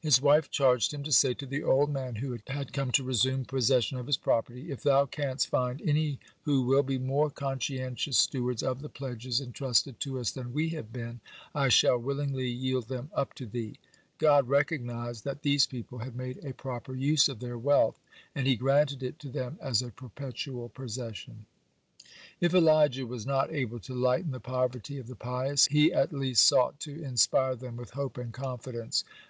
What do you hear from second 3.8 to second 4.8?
of his property: